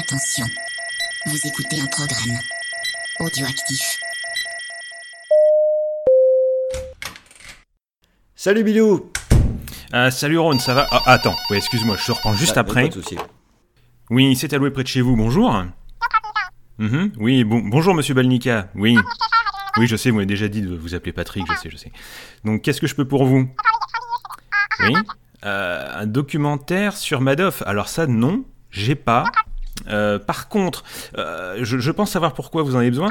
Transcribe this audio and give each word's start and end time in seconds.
Attention, 0.00 0.46
vous 1.26 1.36
écoutez 1.46 1.78
un 1.80 1.86
programme 1.86 2.38
audioactif. 3.18 3.98
Salut 8.34 8.64
Bilou 8.64 9.10
Euh, 9.92 10.10
salut 10.10 10.38
Ron, 10.38 10.58
ça 10.58 10.72
va? 10.74 10.86
Ah, 10.90 11.02
Attends, 11.06 11.34
oui, 11.50 11.56
excuse-moi, 11.58 11.96
je 11.98 12.06
te 12.06 12.12
reprends 12.12 12.32
juste 12.34 12.54
Ah, 12.56 12.60
après. 12.60 12.82
pas 12.84 12.88
de 12.96 13.02
souci. 13.02 13.16
Oui, 14.08 14.34
c'est 14.36 14.52
alloué 14.54 14.70
près 14.70 14.84
de 14.84 14.88
chez 14.88 15.00
vous, 15.02 15.16
bonjour. 15.16 15.52
Mhm, 16.78 17.12
Oui, 17.18 17.44
bon, 17.44 17.58
bonjour 17.58 17.94
Monsieur 17.94 18.14
Balnica, 18.14 18.68
oui. 18.76 18.96
Oui, 19.76 19.86
je 19.86 19.96
sais, 19.96 20.08
vous 20.10 20.16
m'avez 20.16 20.26
déjà 20.26 20.48
dit 20.48 20.62
de 20.62 20.74
vous 20.74 20.94
appeler 20.94 21.12
Patrick, 21.12 21.44
je 21.50 21.56
sais, 21.58 21.70
je 21.70 21.76
sais. 21.76 21.92
Donc, 22.44 22.62
qu'est-ce 22.62 22.80
que 22.80 22.86
je 22.86 22.94
peux 22.94 23.06
pour 23.06 23.24
vous? 23.26 23.48
Oui 24.80 24.94
Euh, 25.44 26.00
Un 26.02 26.06
documentaire 26.06 26.96
sur 26.96 27.20
Madoff. 27.20 27.62
Alors 27.66 27.88
ça, 27.88 28.06
non, 28.06 28.44
j'ai 28.70 28.94
pas. 28.94 29.24
Euh, 29.88 30.18
par 30.18 30.48
contre, 30.48 30.84
euh, 31.16 31.58
je, 31.62 31.78
je 31.78 31.90
pense 31.90 32.10
savoir 32.10 32.34
pourquoi 32.34 32.62
vous 32.62 32.76
en 32.76 32.78
avez 32.80 32.90
besoin. 32.90 33.08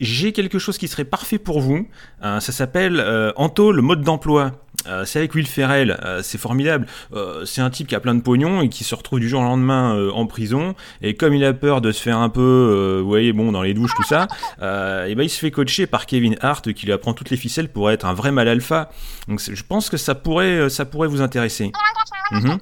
J'ai 0.00 0.32
quelque 0.32 0.58
chose 0.58 0.78
qui 0.78 0.88
serait 0.88 1.04
parfait 1.04 1.38
pour 1.38 1.60
vous. 1.60 1.86
Euh, 2.24 2.40
ça 2.40 2.50
s'appelle 2.50 2.98
euh, 2.98 3.32
Anto, 3.36 3.70
le 3.70 3.82
mode 3.82 4.02
d'emploi. 4.02 4.50
Euh, 4.88 5.04
c'est 5.04 5.20
avec 5.20 5.32
Will 5.34 5.46
Ferrell, 5.46 5.96
euh, 6.04 6.22
c'est 6.24 6.38
formidable. 6.38 6.86
Euh, 7.12 7.44
c'est 7.44 7.60
un 7.60 7.70
type 7.70 7.86
qui 7.86 7.94
a 7.94 8.00
plein 8.00 8.16
de 8.16 8.20
pognon 8.20 8.62
et 8.62 8.68
qui 8.68 8.82
se 8.82 8.96
retrouve 8.96 9.20
du 9.20 9.28
jour 9.28 9.40
au 9.40 9.44
lendemain 9.44 9.96
euh, 9.96 10.10
en 10.10 10.26
prison. 10.26 10.74
Et 11.02 11.14
comme 11.14 11.34
il 11.34 11.44
a 11.44 11.52
peur 11.52 11.80
de 11.80 11.92
se 11.92 12.02
faire 12.02 12.18
un 12.18 12.30
peu, 12.30 12.40
euh, 12.40 13.00
vous 13.00 13.06
voyez, 13.08 13.32
bon, 13.32 13.52
dans 13.52 13.62
les 13.62 13.74
douches, 13.74 13.92
tout 13.94 14.02
ça, 14.02 14.26
euh, 14.60 15.06
et 15.06 15.14
ben 15.14 15.22
il 15.22 15.30
se 15.30 15.38
fait 15.38 15.52
coacher 15.52 15.86
par 15.86 16.06
Kevin 16.06 16.36
Hart 16.40 16.72
qui 16.72 16.86
lui 16.86 16.92
apprend 16.92 17.14
toutes 17.14 17.30
les 17.30 17.36
ficelles 17.36 17.68
pour 17.68 17.88
être 17.92 18.04
un 18.04 18.14
vrai 18.14 18.32
mal 18.32 18.48
alpha. 18.48 18.90
Donc 19.28 19.40
je 19.40 19.62
pense 19.62 19.88
que 19.88 19.96
ça 19.96 20.16
pourrait, 20.16 20.68
ça 20.68 20.84
pourrait 20.84 21.08
vous 21.08 21.22
intéresser. 21.22 21.70
Mhm. 22.32 22.58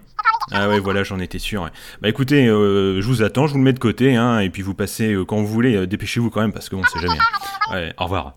Ah 0.53 0.69
ouais, 0.69 0.79
voilà, 0.81 1.03
j'en 1.05 1.19
étais 1.21 1.39
sûr. 1.39 1.63
ouais. 1.63 1.71
Bah 2.03 2.09
écoutez, 2.09 2.47
euh, 2.49 3.01
je 3.01 3.07
vous 3.07 3.23
attends, 3.23 3.47
je 3.47 3.53
vous 3.53 3.59
le 3.59 3.65
mets 3.65 3.73
de 3.73 3.79
côté, 3.79 4.17
hein, 4.17 4.41
et 4.41 4.51
puis 4.51 4.63
vous 4.63 4.75
passez 4.75 5.13
euh, 5.13 5.25
quand 5.25 5.37
vous 5.39 5.47
voulez. 5.47 5.77
euh, 5.77 5.87
Dépêchez-vous 5.87 6.31
quand 6.31 6.41
même 6.41 6.53
parce 6.53 6.69
que 6.69 6.77
bon, 6.77 6.83
c'est 6.93 7.01
jamais. 7.01 7.15
hein. 7.19 7.73
Ouais, 7.75 7.95
au 7.99 8.05
revoir. 8.05 8.35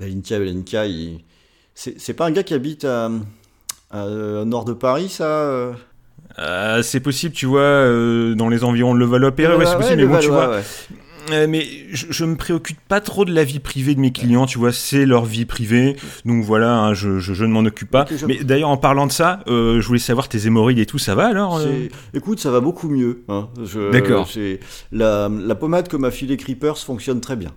Balinka, 0.00 0.86
il... 0.86 1.20
c'est 1.74 2.14
pas 2.14 2.26
un 2.26 2.30
gars 2.30 2.42
qui 2.42 2.54
habite 2.54 2.84
à, 2.84 3.10
à, 3.90 4.06
au 4.06 4.44
nord 4.44 4.64
de 4.64 4.72
Paris, 4.72 5.08
ça 5.08 5.24
Euh, 6.38 6.82
c'est 6.82 7.00
possible, 7.00 7.34
tu 7.34 7.46
vois, 7.46 7.84
dans 8.34 8.48
les 8.48 8.62
environs 8.64 8.94
de 8.94 9.00
Levallois-Perret, 9.00 9.56
ouais, 9.56 9.66
c'est 9.66 9.76
possible, 9.76 10.02
mais 10.02 10.06
bon, 10.06 10.18
tu 10.18 10.28
vois. 10.28 10.60
Euh, 11.30 11.46
mais 11.48 11.66
je, 11.90 12.06
je 12.10 12.24
me 12.24 12.36
préoccupe 12.36 12.78
pas 12.88 13.00
trop 13.00 13.24
de 13.24 13.32
la 13.32 13.44
vie 13.44 13.58
privée 13.58 13.94
de 13.94 14.00
mes 14.00 14.12
clients, 14.12 14.46
tu 14.46 14.58
vois, 14.58 14.72
c'est 14.72 15.04
leur 15.06 15.24
vie 15.24 15.44
privée, 15.44 15.96
donc 16.24 16.44
voilà, 16.44 16.72
hein, 16.78 16.94
je, 16.94 17.18
je, 17.18 17.34
je 17.34 17.44
ne 17.44 17.50
m'en 17.52 17.60
occupe 17.60 17.90
pas. 17.90 18.06
Mais 18.26 18.42
d'ailleurs, 18.44 18.70
en 18.70 18.76
parlant 18.76 19.06
de 19.06 19.12
ça, 19.12 19.40
euh, 19.48 19.80
je 19.80 19.86
voulais 19.86 19.98
savoir 19.98 20.28
tes 20.28 20.46
hémorroïdes 20.46 20.78
et 20.78 20.86
tout, 20.86 20.98
ça 20.98 21.14
va 21.14 21.26
alors 21.26 21.58
euh 21.58 21.88
Écoute, 22.14 22.40
ça 22.40 22.50
va 22.50 22.60
beaucoup 22.60 22.88
mieux. 22.88 23.22
hein. 23.28 23.48
D'accord. 23.92 24.28
La, 24.92 25.28
la 25.28 25.54
pommade 25.54 25.88
que 25.88 25.96
m'a 25.96 26.10
filé 26.10 26.36
Creepers 26.36 26.78
fonctionne 26.78 27.20
très 27.20 27.36
bien. 27.36 27.52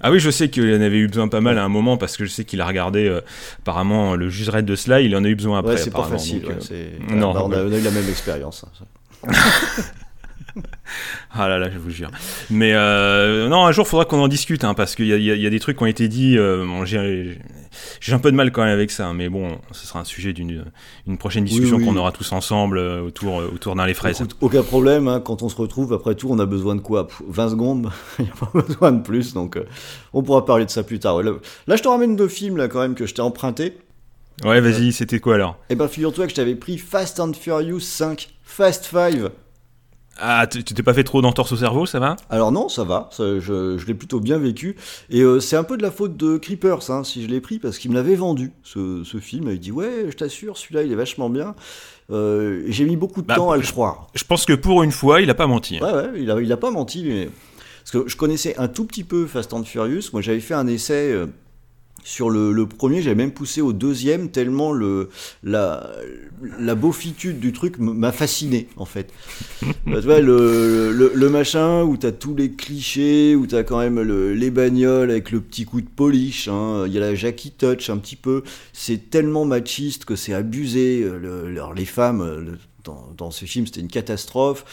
Ah 0.00 0.10
oui, 0.10 0.18
je 0.18 0.30
sais 0.30 0.48
qu'il 0.48 0.64
en 0.74 0.80
avait 0.80 0.96
eu 0.98 1.06
besoin 1.08 1.28
pas 1.28 1.40
mal 1.42 1.58
à 1.58 1.64
un 1.64 1.68
moment 1.68 1.96
parce 1.98 2.16
que 2.16 2.24
je 2.24 2.30
sais 2.30 2.44
qu'il 2.44 2.60
a 2.60 2.66
regardé 2.66 3.06
euh, 3.06 3.20
apparemment 3.60 4.16
le 4.16 4.28
juge 4.30 4.48
Red 4.48 4.64
de 4.64 4.74
Sly, 4.76 5.04
il 5.04 5.14
en 5.14 5.24
a 5.24 5.28
eu 5.28 5.34
besoin 5.34 5.58
après. 5.58 5.72
ouais, 5.72 5.78
c'est 5.78 5.90
pas 5.92 6.04
facile. 6.04 6.42
donc, 6.42 6.50
ouais, 6.52 6.58
euh, 6.72 7.14
non, 7.14 7.32
bah, 7.34 7.42
on, 7.44 7.52
a, 7.52 7.56
ouais. 7.62 7.68
on 7.68 7.72
a 7.72 7.78
eu 7.78 7.82
la 7.82 7.90
même 7.90 8.08
expérience. 8.08 8.64
hein. 9.26 9.32
Ah 11.36 11.48
là 11.48 11.58
là, 11.58 11.68
je 11.70 11.78
vous 11.78 11.90
jure. 11.90 12.10
Mais 12.48 12.72
euh, 12.74 13.48
non, 13.48 13.64
un 13.64 13.72
jour, 13.72 13.88
faudra 13.88 14.04
qu'on 14.04 14.20
en 14.22 14.28
discute, 14.28 14.62
hein, 14.62 14.74
parce 14.74 14.94
qu'il 14.94 15.06
y 15.06 15.12
a, 15.12 15.16
y 15.16 15.40
y 15.42 15.50
des 15.50 15.60
trucs 15.60 15.76
qui 15.76 15.82
ont 15.82 15.86
été 15.86 16.06
dits. 16.06 16.38
euh, 16.38 16.64
bon, 16.64 16.84
j'ai 16.84 17.38
un 18.10 18.18
peu 18.18 18.30
de 18.30 18.36
mal 18.36 18.52
quand 18.52 18.62
même 18.62 18.72
avec 18.72 18.92
ça, 18.92 19.12
mais 19.12 19.28
bon, 19.28 19.58
ce 19.72 19.86
sera 19.86 20.00
un 20.00 20.04
sujet 20.04 20.32
d'une 20.32 20.64
une 21.06 21.18
prochaine 21.18 21.44
discussion 21.44 21.76
oui. 21.78 21.84
qu'on 21.84 21.96
aura 21.96 22.12
tous 22.12 22.30
ensemble 22.32 22.78
euh, 22.78 23.02
autour, 23.02 23.34
autour 23.34 23.74
d'un 23.74 23.86
les 23.86 23.94
fraises. 23.94 24.20
Écoute, 24.20 24.36
aucun 24.40 24.62
problème, 24.62 25.08
hein, 25.08 25.20
quand 25.20 25.42
on 25.42 25.48
se 25.48 25.56
retrouve, 25.56 25.92
après 25.92 26.14
tout, 26.14 26.28
on 26.30 26.38
a 26.38 26.46
besoin 26.46 26.76
de 26.76 26.80
quoi? 26.80 27.08
Pff, 27.08 27.22
20 27.28 27.48
secondes? 27.50 27.90
Il 28.20 28.26
n'y 28.26 28.30
a 28.30 28.34
pas 28.46 28.50
besoin 28.60 28.92
de 28.92 29.02
plus, 29.02 29.34
donc 29.34 29.58
on 30.12 30.22
pourra 30.22 30.44
parler 30.44 30.64
de 30.66 30.70
ça 30.70 30.82
plus 30.84 31.00
tard. 31.00 31.16
Ouais, 31.16 31.24
Là, 31.24 31.32
là, 31.66 31.76
je 31.76 31.82
te 31.82 31.88
ramène 31.88 32.14
deux 32.14 32.28
films 32.28 32.56
là, 32.58 32.68
quand 32.68 32.80
même 32.80 32.94
que 32.94 33.06
je 33.06 33.14
t'ai 33.14 33.22
emprunté. 33.22 33.76
Ouais, 34.44 34.60
vas-y, 34.60 34.92
c'était 34.92 35.20
quoi 35.20 35.36
alors? 35.36 35.56
Eh 35.70 35.74
ben, 35.76 35.88
figure-toi 35.88 36.24
que 36.26 36.30
je 36.30 36.36
t'avais 36.36 36.56
pris 36.56 36.78
Fast 36.78 37.20
and 37.20 37.34
Furious 37.34 37.80
5, 37.80 38.30
Fast 38.42 38.84
5. 38.92 39.30
Ah, 40.18 40.46
tu 40.46 40.62
t'es 40.62 40.82
pas 40.82 40.94
fait 40.94 41.02
trop 41.04 41.20
d'entorse 41.22 41.50
au 41.52 41.56
cerveau, 41.56 41.86
ça 41.86 41.98
va? 41.98 42.16
Alors 42.30 42.52
non, 42.52 42.68
ça 42.68 42.84
va, 42.84 43.08
ça, 43.10 43.40
je, 43.40 43.76
je 43.78 43.86
l'ai 43.86 43.94
plutôt 43.94 44.20
bien 44.20 44.38
vécu. 44.38 44.76
Et 45.10 45.22
euh, 45.22 45.40
c'est 45.40 45.56
un 45.56 45.64
peu 45.64 45.76
de 45.76 45.82
la 45.82 45.90
faute 45.90 46.16
de 46.16 46.36
Creepers, 46.36 46.88
hein, 46.90 47.02
si 47.04 47.22
je 47.22 47.28
l'ai 47.28 47.40
pris, 47.40 47.58
parce 47.58 47.78
qu'il 47.78 47.90
me 47.90 47.96
l'avait 47.96 48.14
vendu, 48.14 48.52
ce, 48.62 49.02
ce 49.04 49.18
film. 49.18 49.48
Il 49.50 49.58
dit, 49.58 49.72
ouais, 49.72 50.06
je 50.08 50.16
t'assure, 50.16 50.56
celui-là, 50.56 50.82
il 50.84 50.92
est 50.92 50.96
vachement 50.96 51.28
bien. 51.30 51.54
Euh, 52.10 52.62
J'ai 52.68 52.84
mis 52.84 52.96
beaucoup 52.96 53.22
de 53.22 53.26
Bah, 53.26 53.34
temps 53.34 53.50
à 53.50 53.56
le 53.56 53.62
croire. 53.62 54.06
Je 54.14 54.24
pense 54.24 54.44
que 54.44 54.52
pour 54.52 54.82
une 54.82 54.92
fois, 54.92 55.20
il 55.20 55.30
a 55.30 55.34
pas 55.34 55.46
menti. 55.46 55.78
hein. 55.78 55.84
Ouais, 55.86 55.92
ouais, 55.92 56.10
il 56.16 56.30
a, 56.30 56.40
il 56.40 56.52
a 56.52 56.56
pas 56.56 56.70
menti, 56.70 57.04
mais... 57.06 57.28
Parce 57.82 58.04
que 58.04 58.08
je 58.08 58.16
connaissais 58.16 58.56
un 58.56 58.68
tout 58.68 58.86
petit 58.86 59.04
peu 59.04 59.26
Fast 59.26 59.52
and 59.52 59.64
Furious. 59.64 60.04
Moi, 60.14 60.22
j'avais 60.22 60.40
fait 60.40 60.54
un 60.54 60.66
essai 60.66 61.12
euh, 61.12 61.26
sur 62.02 62.28
le, 62.28 62.52
le 62.52 62.66
premier, 62.66 63.00
j'avais 63.00 63.14
même 63.14 63.32
poussé 63.32 63.62
au 63.62 63.72
deuxième, 63.72 64.28
tellement 64.30 64.72
le, 64.72 65.08
la, 65.42 65.90
la 66.58 66.74
beaufitude 66.74 67.40
du 67.40 67.52
truc 67.52 67.78
m'a 67.78 68.12
fasciné, 68.12 68.68
en 68.76 68.84
fait. 68.84 69.10
Bah, 69.86 70.00
tu 70.00 70.06
vois, 70.06 70.20
le, 70.20 70.92
le, 70.92 71.12
le 71.14 71.28
machin 71.30 71.82
où 71.82 71.96
t'as 71.96 72.12
tous 72.12 72.34
les 72.34 72.50
clichés, 72.50 73.34
où 73.34 73.46
t'as 73.46 73.62
quand 73.62 73.78
même 73.78 74.00
le- 74.02 74.34
les 74.34 74.50
bagnoles 74.50 75.10
avec 75.10 75.30
le 75.30 75.40
petit 75.40 75.64
coup 75.64 75.80
de 75.80 75.88
polish, 75.88 76.48
hein. 76.48 76.84
il 76.86 76.92
y 76.92 76.98
a 76.98 77.00
la 77.00 77.14
Jackie 77.14 77.52
Touch 77.52 77.88
un 77.88 77.96
petit 77.96 78.16
peu. 78.16 78.42
C'est 78.74 79.08
tellement 79.08 79.46
machiste 79.46 80.04
que 80.04 80.16
c'est 80.16 80.34
abusé. 80.34 81.02
euh, 81.04 81.46
alors, 81.46 81.72
les 81.72 81.86
femmes, 81.86 82.20
euh, 82.20 82.44
dans, 82.84 83.12
dans 83.16 83.30
ce 83.30 83.44
film, 83.44 83.66
c'était 83.66 83.80
une 83.80 83.88
catastrophe. 83.88 84.64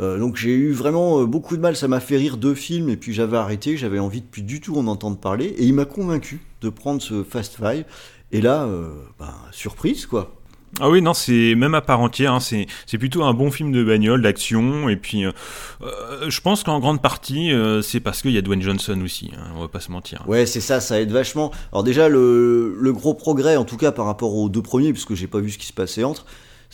Euh, 0.00 0.18
donc 0.18 0.36
j'ai 0.36 0.50
eu 0.50 0.72
vraiment 0.72 1.20
euh, 1.20 1.26
beaucoup 1.26 1.56
de 1.56 1.62
mal, 1.62 1.76
ça 1.76 1.88
m'a 1.88 2.00
fait 2.00 2.16
rire 2.16 2.36
deux 2.36 2.54
films 2.54 2.88
et 2.88 2.96
puis 2.96 3.12
j'avais 3.12 3.36
arrêté, 3.36 3.76
j'avais 3.76 3.98
envie 3.98 4.20
de 4.20 4.26
plus 4.26 4.42
du 4.42 4.60
tout 4.60 4.76
en 4.76 4.86
entendre 4.86 5.18
parler 5.18 5.46
et 5.46 5.64
il 5.64 5.74
m'a 5.74 5.84
convaincu 5.84 6.40
de 6.60 6.68
prendre 6.68 7.00
ce 7.00 7.22
Fast 7.22 7.56
Five 7.56 7.84
et 8.32 8.40
là, 8.40 8.64
euh, 8.64 8.90
ben, 9.18 9.34
surprise 9.52 10.06
quoi. 10.06 10.34
Ah 10.80 10.90
oui, 10.90 11.02
non, 11.02 11.14
c'est 11.14 11.54
même 11.54 11.74
à 11.74 11.80
part 11.80 12.00
entière, 12.00 12.32
hein, 12.32 12.40
c'est 12.40 12.98
plutôt 12.98 13.22
un 13.22 13.32
bon 13.32 13.52
film 13.52 13.70
de 13.70 13.84
bagnole, 13.84 14.22
d'action, 14.22 14.88
et 14.88 14.96
puis 14.96 15.24
euh, 15.24 15.30
je 16.26 16.40
pense 16.40 16.64
qu'en 16.64 16.80
grande 16.80 17.00
partie, 17.00 17.52
euh, 17.52 17.80
c'est 17.80 18.00
parce 18.00 18.22
qu'il 18.22 18.32
y 18.32 18.38
a 18.38 18.42
Dwayne 18.42 18.60
Johnson 18.60 19.00
aussi, 19.04 19.30
hein, 19.36 19.52
on 19.56 19.60
va 19.60 19.68
pas 19.68 19.78
se 19.78 19.92
mentir. 19.92 20.24
Ouais, 20.26 20.46
c'est 20.46 20.60
ça, 20.60 20.80
ça 20.80 21.00
aide 21.00 21.12
vachement. 21.12 21.52
Alors 21.70 21.84
déjà, 21.84 22.08
le, 22.08 22.74
le 22.76 22.92
gros 22.92 23.14
progrès, 23.14 23.56
en 23.56 23.64
tout 23.64 23.76
cas 23.76 23.92
par 23.92 24.06
rapport 24.06 24.34
aux 24.34 24.48
deux 24.48 24.62
premiers, 24.62 24.92
puisque 24.92 25.14
j'ai 25.14 25.28
pas 25.28 25.38
vu 25.38 25.50
ce 25.50 25.58
qui 25.58 25.66
se 25.66 25.72
passait 25.72 26.02
entre, 26.02 26.26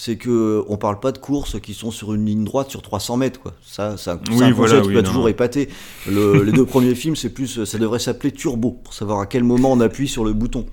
c'est 0.02 0.16
que 0.16 0.64
on 0.68 0.78
parle 0.78 0.98
pas 0.98 1.12
de 1.12 1.18
courses 1.18 1.60
qui 1.60 1.74
sont 1.74 1.90
sur 1.90 2.14
une 2.14 2.24
ligne 2.24 2.42
droite 2.42 2.70
sur 2.70 2.80
300 2.80 3.18
mètres, 3.18 3.38
quoi. 3.38 3.52
Ça, 3.62 3.98
c'est 3.98 4.08
un, 4.10 4.18
c'est 4.24 4.44
un 4.44 4.50
voilà, 4.52 4.54
concept 4.54 4.82
qui 4.88 4.94
m'a 4.94 5.02
toujours 5.02 5.28
épaté. 5.28 5.68
Le- 6.08 6.42
les 6.42 6.52
deux 6.52 6.64
premiers 6.64 6.94
films, 6.94 7.16
c'est 7.16 7.28
plus, 7.28 7.64
ça 7.66 7.76
devrait 7.76 7.98
s'appeler 7.98 8.32
Turbo, 8.32 8.80
pour 8.82 8.94
savoir 8.94 9.20
à 9.20 9.26
quel 9.26 9.44
moment 9.44 9.72
on 9.72 9.80
appuie 9.80 10.08
sur 10.08 10.24
le 10.24 10.32
bouton. 10.32 10.64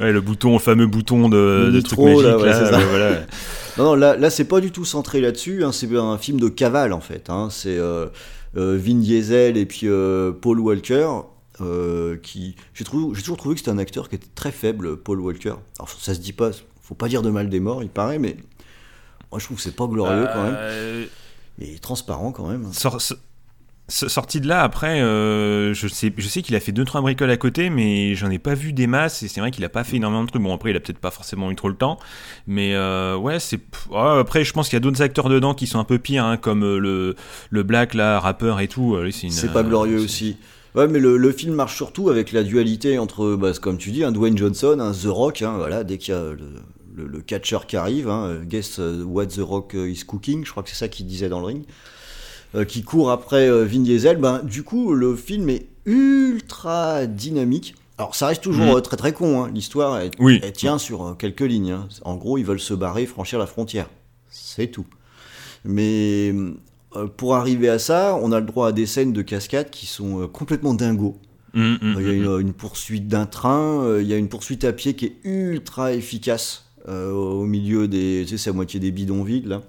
Ouais, 0.00 0.10
le 0.10 0.22
bouton, 0.22 0.54
le 0.54 0.58
fameux 0.58 0.86
bouton 0.86 1.28
de, 1.28 1.64
Le 1.66 1.72
de 1.72 1.80
truc 1.82 1.98
magique, 1.98 2.22
là, 2.22 2.30
là, 2.30 2.36
ouais, 2.38 2.52
ça. 2.52 2.78
voilà. 2.78 3.20
Non, 3.76 3.84
non, 3.84 3.94
là, 3.94 4.16
là 4.16 4.30
c'est 4.30 4.46
pas 4.46 4.60
du 4.62 4.70
tout 4.72 4.86
centré 4.86 5.20
là-dessus. 5.20 5.62
hein, 5.62 5.70
c'est 5.72 5.94
un 5.94 6.16
film 6.16 6.40
de 6.40 6.48
cavale 6.48 6.94
en 6.94 7.00
fait. 7.00 7.28
hein, 7.28 7.48
c'est 7.50 7.76
euh, 7.76 8.06
euh, 8.56 8.76
Vin 8.82 8.94
Diesel 9.00 9.56
et 9.58 9.66
puis 9.66 9.82
euh, 9.86 10.32
Paul 10.32 10.58
Walker. 10.60 11.08
qui 12.22 12.56
j'ai 12.74 12.84
toujours 12.84 13.36
trouvé 13.36 13.54
que 13.54 13.60
c'était 13.60 13.70
un 13.70 13.78
acteur 13.78 14.08
qui 14.08 14.14
était 14.16 14.26
très 14.34 14.50
faible, 14.50 14.96
Paul 14.96 15.20
Walker. 15.20 15.54
Alors 15.78 15.90
ça 15.90 16.14
se 16.14 16.20
dit 16.20 16.32
pas, 16.32 16.50
faut 16.88 16.94
pas 16.94 17.08
dire 17.08 17.22
de 17.22 17.30
mal 17.30 17.48
des 17.50 17.60
morts, 17.60 17.82
il 17.82 17.90
paraît, 17.90 18.18
mais 18.18 18.36
moi 19.30 19.38
je 19.38 19.44
trouve 19.44 19.58
que 19.58 19.62
c'est 19.62 19.76
pas 19.76 19.86
glorieux 19.86 20.26
quand 20.32 20.42
même. 20.44 20.56
Euh, 20.56 21.04
Mais 21.58 21.78
transparent 21.78 22.32
quand 22.32 22.48
même. 22.48 22.72
sor- 22.72 23.00
so- 23.00 23.16
so- 23.88 24.08
sorti 24.08 24.40
de 24.40 24.46
là, 24.48 24.62
après, 24.62 25.00
euh, 25.02 25.74
je 25.74 25.86
sais, 25.88 26.12
je 26.16 26.28
sais 26.28 26.40
qu'il 26.40 26.54
a 26.56 26.60
fait 26.60 26.72
deux 26.72 26.84
trois 26.84 27.00
bricoles 27.02 27.30
à 27.30 27.36
côté, 27.36 27.68
mais 27.68 28.14
j'en 28.14 28.30
ai 28.30 28.38
pas 28.38 28.54
vu 28.54 28.72
des 28.72 28.86
masses. 28.86 29.22
Et 29.22 29.28
c'est 29.28 29.40
vrai 29.40 29.50
qu'il 29.50 29.64
a 29.64 29.68
pas 29.68 29.84
fait 29.84 29.96
énormément 29.96 30.22
de 30.24 30.28
trucs. 30.28 30.42
Bon, 30.42 30.54
après, 30.54 30.70
il 30.70 30.76
a 30.76 30.80
peut-être 30.80 30.98
pas 30.98 31.10
forcément 31.10 31.50
eu 31.50 31.56
trop 31.56 31.68
le 31.68 31.74
temps, 31.76 31.98
mais 32.46 32.74
euh, 32.74 33.16
ouais, 33.16 33.38
c'est. 33.38 33.60
après, 33.94 34.44
je 34.44 34.52
pense 34.54 34.68
qu'il 34.68 34.76
y 34.76 34.78
a 34.78 34.80
d'autres 34.80 35.02
acteurs 35.02 35.28
dedans 35.28 35.52
qui 35.54 35.66
sont 35.66 35.78
un 35.78 35.84
peu 35.84 35.98
pires, 35.98 36.24
hein, 36.24 36.36
comme 36.38 36.60
le 36.62 37.14
le 37.50 37.62
Black 37.64 37.92
là, 37.94 38.18
rappeur 38.18 38.60
et 38.60 38.68
tout. 38.68 38.96
C'est 39.28 39.52
pas 39.52 39.62
glorieux 39.62 39.98
aussi. 40.00 40.36
Ouais, 40.74 40.86
mais 40.86 40.98
le, 41.00 41.16
le 41.16 41.32
film 41.32 41.54
marche 41.54 41.74
surtout 41.76 42.08
avec 42.10 42.30
la 42.30 42.44
dualité 42.44 42.98
entre, 42.98 43.34
bah, 43.36 43.52
comme 43.60 43.78
tu 43.78 43.90
dis, 43.90 44.04
un 44.04 44.12
Dwayne 44.12 44.36
Johnson, 44.36 44.76
un 44.80 44.92
The 44.92 45.06
Rock, 45.06 45.40
hein, 45.42 45.54
voilà, 45.56 45.82
dès 45.82 45.96
qu'il 45.98 46.14
y 46.14 46.16
a 46.16 46.20
le, 46.20 46.38
le, 46.98 47.06
le 47.06 47.20
catcher 47.20 47.58
qui 47.66 47.76
arrive, 47.76 48.08
hein, 48.08 48.40
guess 48.44 48.78
uh, 48.78 49.02
what 49.04 49.26
The 49.26 49.38
Rock 49.40 49.72
uh, 49.74 49.86
is 49.90 50.04
cooking, 50.06 50.44
je 50.44 50.50
crois 50.50 50.62
que 50.62 50.68
c'est 50.68 50.74
ça 50.76 50.88
qu'il 50.88 51.06
disait 51.06 51.28
dans 51.28 51.40
le 51.40 51.46
ring, 51.46 51.64
euh, 52.54 52.64
qui 52.64 52.82
court 52.82 53.10
après 53.10 53.48
euh, 53.48 53.64
Vin 53.64 53.80
Diesel, 53.80 54.16
ben, 54.18 54.40
du 54.42 54.62
coup, 54.62 54.92
le 54.94 55.14
film 55.16 55.48
est 55.50 55.66
ultra 55.86 57.06
dynamique. 57.06 57.74
Alors, 57.98 58.14
ça 58.14 58.28
reste 58.28 58.42
toujours 58.42 58.66
Mhm. 58.66 58.76
euh, 58.76 58.80
très 58.80 58.96
très 58.96 59.12
con, 59.12 59.44
hein. 59.44 59.50
l'histoire, 59.52 59.98
elle, 59.98 60.10
Oui. 60.18 60.40
elle 60.42 60.52
tient 60.52 60.78
sur 60.78 61.04
euh, 61.06 61.14
quelques 61.14 61.40
lignes. 61.40 61.72
hein. 61.72 61.88
En 62.04 62.16
gros, 62.16 62.38
ils 62.38 62.44
veulent 62.44 62.60
se 62.60 62.74
barrer, 62.74 63.06
franchir 63.06 63.38
la 63.38 63.46
frontière. 63.46 63.88
C'est 64.30 64.68
tout. 64.68 64.86
Mais 65.64 66.32
euh, 66.96 67.06
pour 67.16 67.34
arriver 67.34 67.68
à 67.68 67.78
ça, 67.78 68.16
on 68.22 68.30
a 68.32 68.40
le 68.40 68.46
droit 68.46 68.68
à 68.68 68.72
des 68.72 68.86
scènes 68.86 69.12
de 69.12 69.22
cascade 69.22 69.70
qui 69.70 69.86
sont 69.86 70.22
euh, 70.22 70.26
complètement 70.26 70.74
dingos. 70.74 71.18
Mm, 71.54 71.74
Il 71.82 72.06
y 72.06 72.10
a 72.10 72.12
mm, 72.12 72.16
une, 72.36 72.40
une 72.40 72.52
poursuite 72.52 73.08
d'un 73.08 73.26
train, 73.26 73.82
euh, 73.82 74.02
il 74.02 74.06
y 74.08 74.12
a 74.12 74.16
une 74.16 74.28
poursuite 74.28 74.64
à 74.64 74.72
pied 74.72 74.94
qui 74.94 75.06
est 75.06 75.16
ultra 75.24 75.92
efficace 75.92 76.66
euh, 76.66 76.67
au 76.88 77.44
milieu 77.44 77.88
des. 77.88 78.22
Tu 78.24 78.30
sais, 78.30 78.38
c'est 78.44 78.50
à 78.50 78.52
moitié 78.52 78.80
des 78.80 78.90
bidonvilles, 78.90 79.44
là. 79.46 79.62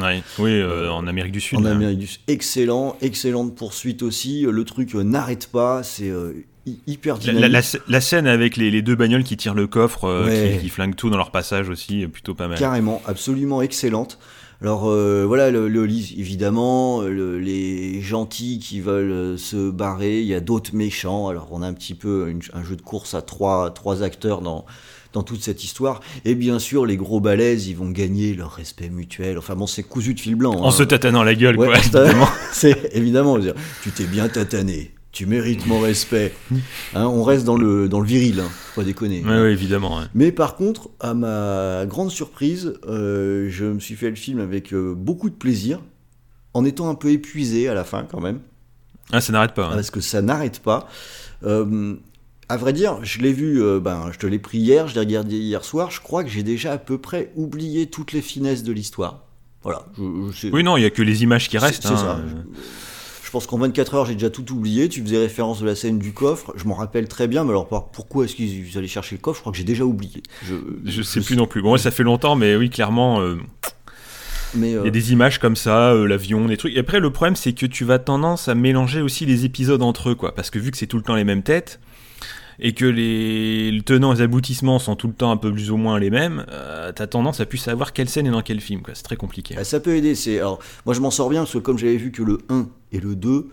Ouais, 0.00 0.22
oui, 0.38 0.50
euh, 0.52 0.90
en 0.92 1.06
Amérique 1.08 1.32
du 1.32 1.40
Sud. 1.40 1.58
En 1.58 1.62
là. 1.62 1.70
Amérique 1.72 1.98
du 1.98 2.06
Sud, 2.06 2.20
excellent, 2.28 2.96
excellente 3.02 3.56
poursuite 3.56 4.02
aussi. 4.02 4.42
Le 4.42 4.64
truc 4.64 4.94
euh, 4.94 5.02
n'arrête 5.02 5.48
pas, 5.48 5.82
c'est 5.82 6.08
euh, 6.08 6.34
hy- 6.66 6.78
hyper 6.86 7.18
dynamique. 7.18 7.40
la- 7.42 7.48
la 7.48 7.60
sc- 7.62 7.80
la 7.88 8.00
scène 8.00 8.28
avec 8.28 8.56
les, 8.56 8.70
les 8.70 8.80
deux 8.82 8.94
bagnoles 8.94 9.24
qui 9.24 9.36
tirent 9.36 9.54
le 9.54 9.66
coffre, 9.66 10.04
euh, 10.04 10.26
Ouais. 10.26 10.52
qui, 10.58 10.64
qui 10.64 10.68
flinguent 10.68 10.94
tout 10.94 11.10
dans 11.10 11.16
leur 11.16 11.32
passage 11.32 11.68
aussi, 11.68 12.02
est 12.02 12.08
plutôt 12.08 12.34
pas 12.34 12.46
mal. 12.46 12.58
Carrément, 12.58 13.02
absolument 13.06 13.60
excellente. 13.60 14.20
Alors 14.60 14.88
euh, 14.90 15.24
voilà, 15.24 15.50
le, 15.52 15.68
évidemment, 15.88 17.02
le- 17.02 17.38
les 17.38 18.00
gentils 18.02 18.58
qui 18.58 18.80
veulent 18.80 19.12
euh, 19.12 19.36
se 19.36 19.70
barrer, 19.70 20.20
il 20.20 20.26
y 20.26 20.34
a 20.34 20.40
d'autres 20.40 20.74
méchants. 20.74 21.28
Alors 21.28 21.48
on 21.52 21.62
a 21.62 21.66
un 21.68 21.72
petit 21.74 21.94
peu 21.94 22.28
une- 22.28 22.40
un 22.54 22.64
jeu 22.64 22.74
de 22.74 22.82
course 22.82 23.14
à 23.14 23.22
trois, 23.22 23.70
trois 23.70 24.02
acteurs 24.02 24.40
dans, 24.42 24.64
dans 25.12 25.22
toute 25.22 25.42
cette 25.42 25.62
histoire. 25.62 26.00
Et 26.24 26.34
bien 26.34 26.58
sûr, 26.58 26.86
les 26.86 26.96
gros 26.96 27.20
balaises, 27.20 27.68
ils 27.68 27.76
vont 27.76 27.90
gagner 27.90 28.34
leur 28.34 28.50
respect 28.50 28.88
mutuel. 28.88 29.38
Enfin 29.38 29.54
bon, 29.54 29.68
c'est 29.68 29.84
cousu 29.84 30.14
de 30.14 30.20
fil 30.20 30.34
blanc. 30.34 30.54
En 30.54 30.68
hein. 30.68 30.70
se 30.72 30.82
tatanant 30.82 31.22
la 31.22 31.36
gueule, 31.36 31.56
Ouais, 31.56 31.68
quoi. 31.68 31.76
c'est- 31.80 32.12
c'est 32.52 32.90
évidemment, 32.96 33.38
tu 33.84 33.92
t'es 33.92 34.04
bien 34.06 34.28
tatané, 34.28 34.90
tu 35.12 35.26
mérites 35.26 35.66
mon 35.66 35.80
respect. 35.80 36.32
Hein, 36.94 37.06
on 37.06 37.22
reste 37.24 37.44
dans 37.44 37.56
le, 37.56 37.88
dans 37.88 38.00
le 38.00 38.06
viril, 38.06 38.40
hein, 38.40 38.48
faut 38.74 38.80
pas 38.82 38.84
déconner. 38.84 39.22
Ouais, 39.24 39.40
ouais, 39.40 39.52
évidemment. 39.52 39.98
ouais. 39.98 40.04
Mais 40.14 40.32
par 40.32 40.54
contre, 40.56 40.90
à 41.00 41.14
ma 41.14 41.84
grande 41.86 42.10
surprise, 42.10 42.74
euh, 42.86 43.48
je 43.50 43.64
me 43.64 43.80
suis 43.80 43.94
fait 43.96 44.10
le 44.10 44.16
film 44.16 44.38
avec 44.40 44.72
euh, 44.72 44.94
beaucoup 44.94 45.30
de 45.30 45.34
plaisir, 45.34 45.80
en 46.54 46.64
étant 46.64 46.88
un 46.90 46.94
peu 46.94 47.10
épuisé 47.10 47.68
à 47.68 47.74
la 47.74 47.84
fin 47.84 48.04
quand 48.10 48.20
même, 48.20 48.40
Ah, 49.12 49.20
ça 49.20 49.32
n'arrête 49.32 49.54
pas. 49.54 49.66
hein. 49.68 49.74
parce 49.74 49.90
que 49.90 50.00
ça 50.00 50.22
n'arrête 50.22 50.60
pas. 50.60 50.88
Euh, 51.44 51.94
à 52.50 52.56
vrai 52.56 52.72
dire, 52.72 52.98
je 53.02 53.18
l'ai 53.20 53.32
vu, 53.32 53.62
euh, 53.62 53.78
ben, 53.80 54.10
je 54.12 54.18
te 54.18 54.26
l'ai 54.26 54.38
pris 54.38 54.58
hier, 54.58 54.88
je 54.88 54.94
l'ai 54.94 55.00
regardé 55.00 55.36
hier 55.36 55.64
soir, 55.64 55.90
je 55.90 56.00
crois 56.00 56.24
que 56.24 56.30
j'ai 56.30 56.42
déjà 56.42 56.72
à 56.72 56.78
peu 56.78 56.98
près 56.98 57.30
oublié 57.36 57.86
toutes 57.86 58.12
les 58.12 58.22
finesses 58.22 58.62
de 58.62 58.72
l'histoire. 58.72 59.24
Voilà. 59.62 59.84
Je, 59.98 60.02
je 60.32 60.36
sais- 60.36 60.50
Oui, 60.52 60.62
non, 60.62 60.76
il 60.76 60.82
y 60.82 60.86
a 60.86 60.90
que 60.90 61.02
les 61.02 61.22
images 61.22 61.48
qui 61.48 61.58
restent. 61.58 61.82
c'est 61.82 61.88
hein. 61.92 61.96
ça. 61.96 62.20
Je 62.26 62.34
pense 63.30 63.46
qu'en 63.46 63.58
24 63.58 63.94
heures, 63.94 64.06
j'ai 64.06 64.14
déjà 64.14 64.30
tout 64.30 64.52
oublié. 64.52 64.88
Tu 64.88 65.02
faisais 65.02 65.18
référence 65.18 65.60
de 65.60 65.66
la 65.66 65.74
scène 65.74 65.98
du 65.98 66.12
coffre. 66.12 66.52
Je 66.56 66.64
m'en 66.64 66.74
rappelle 66.74 67.08
très 67.08 67.28
bien, 67.28 67.44
mais 67.44 67.50
alors 67.50 67.66
pourquoi 67.90 68.24
est-ce 68.24 68.34
qu'ils 68.34 68.76
allaient 68.76 68.86
chercher 68.86 69.16
le 69.16 69.20
coffre? 69.20 69.38
Je 69.38 69.40
crois 69.42 69.52
que 69.52 69.58
j'ai 69.58 69.64
déjà 69.64 69.84
oublié. 69.84 70.22
Je, 70.44 70.54
Je 70.84 71.02
sais 71.02 71.20
plus 71.20 71.36
non 71.36 71.46
plus. 71.46 71.62
Bon, 71.62 71.72
ouais, 71.72 71.78
ça 71.78 71.90
fait 71.90 72.02
longtemps, 72.02 72.36
mais 72.36 72.56
oui, 72.56 72.70
clairement, 72.70 73.20
euh, 73.20 73.36
Mais 74.54 74.70
il 74.72 74.76
euh, 74.76 74.84
y 74.84 74.88
a 74.88 74.90
des 74.90 75.12
images 75.12 75.38
comme 75.38 75.56
ça, 75.56 75.92
euh, 75.92 76.06
l'avion, 76.06 76.46
des 76.46 76.56
trucs. 76.56 76.74
Et 76.74 76.80
après, 76.80 77.00
le 77.00 77.10
problème, 77.10 77.36
c'est 77.36 77.52
que 77.52 77.66
tu 77.66 77.84
vas 77.84 77.98
tendance 77.98 78.48
à 78.48 78.54
mélanger 78.54 79.00
aussi 79.00 79.26
les 79.26 79.44
épisodes 79.44 79.82
entre 79.82 80.10
eux, 80.10 80.14
quoi. 80.14 80.34
Parce 80.34 80.50
que 80.50 80.58
vu 80.58 80.70
que 80.70 80.76
c'est 80.76 80.86
tout 80.86 80.96
le 80.96 81.02
temps 81.02 81.14
les 81.16 81.24
mêmes 81.24 81.42
têtes, 81.42 81.80
et 82.60 82.72
que 82.72 82.84
les 82.84 83.70
le 83.70 83.82
tenants 83.82 84.12
et 84.12 84.16
les 84.16 84.22
aboutissements 84.22 84.78
sont 84.78 84.96
tout 84.96 85.06
le 85.06 85.12
temps 85.12 85.30
un 85.30 85.36
peu 85.36 85.52
plus 85.52 85.70
ou 85.70 85.76
moins 85.76 85.98
les 85.98 86.10
mêmes, 86.10 86.44
euh, 86.50 86.92
t'as 86.92 87.06
tendance 87.06 87.40
à 87.40 87.46
plus 87.46 87.58
savoir 87.58 87.92
quelle 87.92 88.08
scène 88.08 88.26
est 88.26 88.30
dans 88.30 88.42
quel 88.42 88.60
film, 88.60 88.82
quoi. 88.82 88.94
C'est 88.94 89.02
très 89.02 89.16
compliqué. 89.16 89.54
bah, 89.54 89.64
ça 89.64 89.80
peut 89.80 89.96
aider. 89.96 90.14
C'est 90.14 90.38
alors 90.38 90.58
moi, 90.84 90.94
je 90.94 91.00
m'en 91.00 91.10
sors 91.10 91.28
bien 91.28 91.42
parce 91.42 91.52
que 91.52 91.58
comme 91.58 91.78
j'avais 91.78 91.96
vu 91.96 92.10
que 92.10 92.22
le 92.22 92.38
1 92.48 92.68
et 92.92 93.00
le 93.00 93.14
2, 93.14 93.48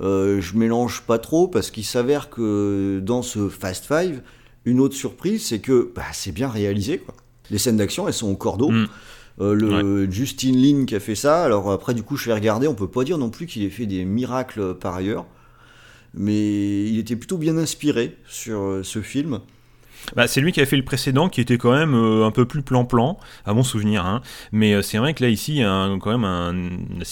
euh, 0.00 0.40
je 0.40 0.56
mélange 0.56 1.02
pas 1.02 1.18
trop 1.18 1.48
parce 1.48 1.70
qu'il 1.70 1.84
s'avère 1.84 2.30
que 2.30 3.00
dans 3.02 3.22
ce 3.22 3.48
Fast 3.48 3.86
Five, 3.86 4.22
une 4.64 4.80
autre 4.80 4.94
surprise, 4.94 5.46
c'est 5.46 5.60
que 5.60 5.90
bah, 5.94 6.02
c'est 6.12 6.32
bien 6.32 6.48
réalisé. 6.48 6.98
Quoi. 6.98 7.14
Les 7.50 7.58
scènes 7.58 7.76
d'action, 7.76 8.06
elles 8.08 8.14
sont 8.14 8.28
au 8.30 8.36
cordeau. 8.36 8.70
Mm. 8.70 8.88
Euh, 9.38 9.54
le 9.54 10.10
Justin 10.10 10.52
Lin 10.52 10.84
qui 10.86 10.94
a 10.94 11.00
fait 11.00 11.14
ça. 11.14 11.44
Alors 11.44 11.70
après, 11.70 11.94
du 11.94 12.02
coup, 12.02 12.16
je 12.16 12.26
vais 12.26 12.34
regarder. 12.34 12.66
On 12.68 12.74
peut 12.74 12.88
pas 12.88 13.04
dire 13.04 13.18
non 13.18 13.30
plus 13.30 13.46
qu'il 13.46 13.62
ait 13.64 13.70
fait 13.70 13.86
des 13.86 14.04
miracles 14.04 14.74
par 14.74 14.94
ailleurs, 14.94 15.26
mais 16.14 16.84
il 16.84 16.98
était 16.98 17.16
plutôt 17.16 17.36
bien 17.36 17.56
inspiré 17.58 18.16
sur 18.26 18.60
euh, 18.60 18.82
ce 18.82 19.02
film. 19.02 19.40
Bah, 20.14 20.26
c'est 20.28 20.40
lui 20.40 20.52
qui 20.52 20.60
a 20.60 20.66
fait 20.66 20.76
le 20.76 20.84
précédent, 20.84 21.28
qui 21.28 21.40
était 21.40 21.58
quand 21.58 21.72
même 21.72 21.94
euh, 21.94 22.24
un 22.24 22.30
peu 22.30 22.44
plus 22.46 22.62
plan-plan, 22.62 23.18
à 23.44 23.54
mon 23.54 23.62
souvenir. 23.62 24.06
Hein. 24.06 24.22
Mais 24.52 24.72
euh, 24.74 24.82
c'est 24.82 24.98
vrai 24.98 25.14
que 25.14 25.24
là, 25.24 25.30
ici, 25.30 25.54
il 25.54 25.58
y 25.58 25.62
a 25.62 25.72
un- 25.72 25.98
quand 25.98 26.10
même 26.10 26.24
un, 26.24 26.54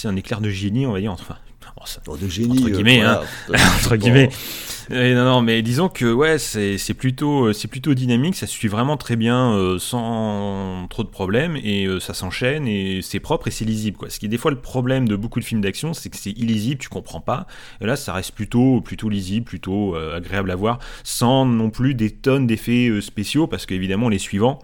un 0.04 0.16
éclair 0.16 0.40
de 0.40 0.48
génie, 0.48 0.86
on 0.86 0.92
va 0.92 1.00
dire. 1.00 1.12
Enfin, 1.12 1.36
Bon, 2.06 2.16
de 2.16 2.28
génie, 2.28 2.58
Entre 2.58 2.68
euh, 2.68 2.70
guillemets, 2.70 3.00
hein. 3.00 3.20
entre 3.48 3.96
guillemets. 3.96 4.30
Non, 4.90 5.24
non, 5.24 5.40
mais 5.40 5.62
disons 5.62 5.88
que 5.88 6.12
ouais, 6.12 6.38
c'est 6.38 6.76
c'est 6.76 6.94
plutôt, 6.94 7.46
euh, 7.46 7.52
c'est 7.52 7.68
plutôt 7.68 7.94
dynamique, 7.94 8.36
ça 8.36 8.46
se 8.46 8.52
suit 8.52 8.68
vraiment 8.68 8.96
très 8.96 9.16
bien, 9.16 9.52
euh, 9.54 9.78
sans 9.78 10.86
trop 10.90 11.04
de 11.04 11.08
problèmes, 11.08 11.56
et 11.56 11.86
euh, 11.86 12.00
ça 12.00 12.12
s'enchaîne, 12.12 12.68
et 12.68 13.00
c'est 13.02 13.20
propre 13.20 13.48
et 13.48 13.50
c'est 13.50 13.64
lisible. 13.64 13.96
Quoi. 13.96 14.10
Ce 14.10 14.18
qui 14.18 14.26
est 14.26 14.28
des 14.28 14.36
fois 14.36 14.50
le 14.50 14.60
problème 14.60 15.08
de 15.08 15.16
beaucoup 15.16 15.40
de 15.40 15.44
films 15.44 15.62
d'action, 15.62 15.94
c'est 15.94 16.10
que 16.10 16.16
c'est 16.16 16.32
illisible, 16.32 16.80
tu 16.80 16.88
comprends 16.88 17.20
pas. 17.20 17.46
Et 17.80 17.86
là, 17.86 17.96
ça 17.96 18.12
reste 18.12 18.32
plutôt, 18.32 18.80
plutôt 18.82 19.08
lisible, 19.08 19.46
plutôt 19.46 19.94
agréable 19.96 20.50
à 20.50 20.56
voir, 20.56 20.78
sans 21.02 21.46
non 21.46 21.70
plus 21.70 21.94
des 21.94 22.10
tonnes 22.10 22.46
d'effets 22.46 23.00
spéciaux, 23.00 23.46
parce 23.46 23.66
qu'évidemment, 23.66 24.08
les 24.08 24.18
suivants. 24.18 24.58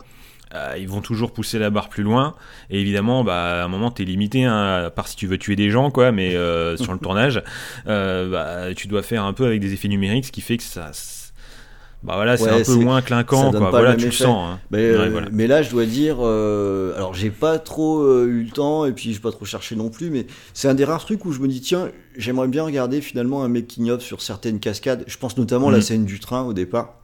Euh, 0.54 0.74
ils 0.78 0.88
vont 0.88 1.00
toujours 1.00 1.32
pousser 1.32 1.58
la 1.58 1.70
barre 1.70 1.88
plus 1.88 2.02
loin 2.02 2.34
et 2.70 2.80
évidemment 2.80 3.22
bah, 3.24 3.62
à 3.62 3.64
un 3.64 3.68
moment 3.68 3.90
t'es 3.90 4.04
limité 4.04 4.44
hein, 4.44 4.84
à 4.86 4.90
part 4.90 5.06
si 5.08 5.14
tu 5.16 5.26
veux 5.28 5.38
tuer 5.38 5.54
des 5.56 5.70
gens 5.70 5.90
quoi 5.90 6.10
mais 6.12 6.34
euh, 6.34 6.76
sur 6.78 6.92
le 6.92 6.98
tournage 6.98 7.42
euh, 7.86 8.28
bah, 8.30 8.74
tu 8.74 8.88
dois 8.88 9.02
faire 9.02 9.24
un 9.24 9.32
peu 9.32 9.46
avec 9.46 9.60
des 9.60 9.72
effets 9.72 9.88
numériques, 9.88 10.26
ce 10.26 10.32
qui 10.32 10.40
fait 10.40 10.56
que 10.56 10.62
ça. 10.62 10.90
Bah 12.02 12.14
voilà, 12.14 12.38
c'est 12.38 12.44
Ouais, 12.50 12.60
un 12.62 12.64
peu 12.64 12.76
moins 12.76 13.02
clinquant, 13.02 13.50
quoi. 13.52 13.68
Voilà, 13.68 13.94
tu 13.94 14.06
le 14.06 14.10
sens. 14.12 14.52
hein. 14.54 14.58
Mais, 14.70 14.90
Ouais, 14.96 15.10
voilà. 15.10 15.28
mais 15.32 15.46
là, 15.46 15.60
je 15.62 15.68
dois 15.70 15.84
dire, 15.84 16.18
alors 16.20 17.12
j'ai 17.12 17.28
pas 17.28 17.58
trop 17.58 18.02
eu 18.24 18.42
le 18.44 18.50
temps 18.50 18.86
et 18.86 18.92
puis 18.92 19.12
j'ai 19.12 19.20
pas 19.20 19.30
trop 19.30 19.44
cherché 19.44 19.76
non 19.76 19.90
plus, 19.90 20.08
mais 20.08 20.26
c'est 20.54 20.66
un 20.68 20.74
des 20.74 20.84
rares 20.86 21.04
trucs 21.04 21.26
où 21.26 21.32
je 21.32 21.40
me 21.40 21.46
dis 21.48 21.60
tiens, 21.60 21.90
j'aimerais 22.16 22.48
bien 22.48 22.64
regarder 22.64 23.02
finalement 23.02 23.44
un 23.44 23.48
making 23.48 23.90
of 23.90 24.00
sur 24.02 24.22
certaines 24.22 24.60
cascades. 24.60 25.04
Je 25.08 25.18
pense 25.18 25.36
notamment 25.36 25.68
à 25.68 25.72
la 25.72 25.76
Mhm. 25.76 25.82
scène 25.82 26.04
du 26.06 26.20
train 26.20 26.42
au 26.42 26.54
départ. 26.54 26.94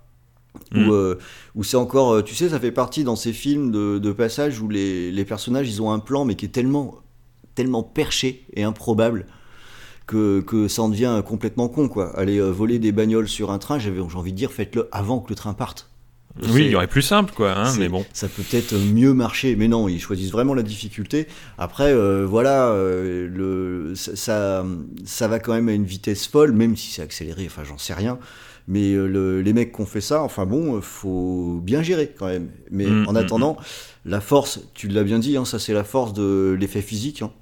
Où, 0.74 0.92
euh, 0.92 1.18
où 1.54 1.64
c'est 1.64 1.76
encore, 1.76 2.12
euh, 2.14 2.22
tu 2.22 2.34
sais, 2.34 2.48
ça 2.48 2.60
fait 2.60 2.72
partie 2.72 3.04
dans 3.04 3.16
ces 3.16 3.32
films 3.32 3.70
de, 3.70 3.98
de 3.98 4.12
passage 4.12 4.60
où 4.60 4.68
les, 4.68 5.10
les 5.12 5.24
personnages 5.24 5.68
ils 5.68 5.80
ont 5.80 5.90
un 5.92 5.98
plan 5.98 6.24
mais 6.24 6.34
qui 6.34 6.44
est 6.44 6.50
tellement, 6.50 6.96
tellement 7.54 7.82
perché 7.82 8.44
et 8.54 8.62
improbable 8.62 9.26
que, 10.06 10.40
que 10.40 10.68
ça 10.68 10.82
en 10.82 10.88
devient 10.88 11.22
complètement 11.26 11.68
con 11.68 11.88
quoi. 11.88 12.16
Aller 12.18 12.38
euh, 12.38 12.50
voler 12.50 12.78
des 12.78 12.92
bagnoles 12.92 13.28
sur 13.28 13.50
un 13.50 13.58
train, 13.58 13.78
j'avais 13.78 14.00
j'ai 14.08 14.16
envie 14.16 14.32
de 14.32 14.36
dire 14.36 14.52
faites-le 14.52 14.88
avant 14.92 15.20
que 15.20 15.30
le 15.30 15.34
train 15.34 15.54
parte. 15.54 15.88
Oui, 16.42 16.66
il 16.66 16.70
y 16.70 16.74
aurait 16.76 16.86
plus 16.86 17.00
simple, 17.00 17.32
quoi. 17.34 17.56
hein, 17.56 17.72
mais 17.78 17.88
bon. 17.88 18.04
Ça 18.12 18.28
peut 18.28 18.42
peut-être 18.42 18.74
mieux 18.74 19.14
marcher, 19.14 19.56
mais 19.56 19.68
non, 19.68 19.88
ils 19.88 19.98
choisissent 19.98 20.32
vraiment 20.32 20.52
la 20.52 20.62
difficulté. 20.62 21.28
Après, 21.56 21.90
euh, 21.94 22.26
voilà, 22.26 22.68
euh, 22.68 23.26
le, 23.26 23.94
ça, 23.94 24.14
ça, 24.16 24.66
ça 25.06 25.28
va 25.28 25.38
quand 25.38 25.54
même 25.54 25.70
à 25.70 25.72
une 25.72 25.86
vitesse 25.86 26.26
folle, 26.26 26.52
même 26.52 26.76
si 26.76 26.90
c'est 26.90 27.00
accéléré, 27.00 27.46
enfin 27.46 27.64
j'en 27.64 27.78
sais 27.78 27.94
rien. 27.94 28.18
Mais 28.68 28.92
euh, 28.94 29.06
le- 29.06 29.42
les 29.42 29.52
mecs 29.52 29.72
qui 29.74 29.80
ont 29.80 29.86
fait 29.86 30.00
ça, 30.00 30.22
enfin 30.22 30.44
bon, 30.46 30.76
euh, 30.76 30.80
faut 30.80 31.60
bien 31.62 31.82
gérer 31.82 32.12
quand 32.16 32.26
même. 32.26 32.50
Mais 32.70 32.86
Mm, 32.86 33.06
en 33.06 33.14
mm, 33.16 33.16
attendant, 33.16 33.56
la 34.04 34.20
force, 34.20 34.60
tu 34.74 34.88
l'as 34.88 35.04
bien 35.04 35.18
dit, 35.20 35.36
hein, 35.36 35.44
ça 35.44 35.58
c'est 35.58 35.72
la 35.74 35.84
force 35.84 36.12
de 36.14 36.56
l'effet 36.58 36.82
physique. 36.82 37.22
hein. 37.22 37.32